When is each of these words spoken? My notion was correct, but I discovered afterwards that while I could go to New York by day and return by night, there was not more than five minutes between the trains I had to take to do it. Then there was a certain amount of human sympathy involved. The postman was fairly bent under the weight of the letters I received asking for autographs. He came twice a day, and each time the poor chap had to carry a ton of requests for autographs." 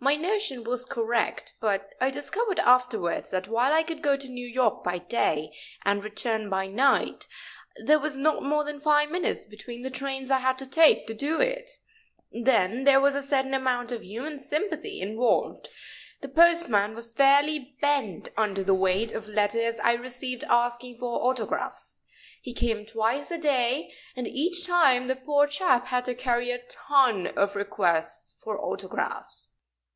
My 0.00 0.14
notion 0.14 0.62
was 0.62 0.86
correct, 0.86 1.54
but 1.60 1.92
I 2.00 2.10
discovered 2.10 2.60
afterwards 2.60 3.30
that 3.30 3.48
while 3.48 3.72
I 3.72 3.82
could 3.82 4.00
go 4.00 4.16
to 4.16 4.28
New 4.28 4.46
York 4.46 4.84
by 4.84 4.98
day 4.98 5.52
and 5.84 6.04
return 6.04 6.48
by 6.48 6.68
night, 6.68 7.26
there 7.84 7.98
was 7.98 8.14
not 8.16 8.44
more 8.44 8.62
than 8.62 8.78
five 8.78 9.10
minutes 9.10 9.44
between 9.44 9.80
the 9.82 9.90
trains 9.90 10.30
I 10.30 10.38
had 10.38 10.56
to 10.60 10.66
take 10.66 11.08
to 11.08 11.14
do 11.14 11.40
it. 11.40 11.68
Then 12.30 12.84
there 12.84 13.00
was 13.00 13.16
a 13.16 13.22
certain 13.24 13.54
amount 13.54 13.90
of 13.90 14.04
human 14.04 14.38
sympathy 14.38 15.00
involved. 15.00 15.68
The 16.20 16.28
postman 16.28 16.94
was 16.94 17.12
fairly 17.12 17.74
bent 17.80 18.28
under 18.36 18.62
the 18.62 18.74
weight 18.74 19.10
of 19.10 19.26
the 19.26 19.32
letters 19.32 19.80
I 19.80 19.94
received 19.94 20.44
asking 20.44 20.98
for 20.98 21.22
autographs. 21.24 22.02
He 22.40 22.52
came 22.54 22.86
twice 22.86 23.32
a 23.32 23.38
day, 23.38 23.92
and 24.14 24.28
each 24.28 24.64
time 24.64 25.08
the 25.08 25.16
poor 25.16 25.48
chap 25.48 25.88
had 25.88 26.04
to 26.04 26.14
carry 26.14 26.52
a 26.52 26.62
ton 26.68 27.26
of 27.36 27.56
requests 27.56 28.36
for 28.44 28.60
autographs." 28.60 29.54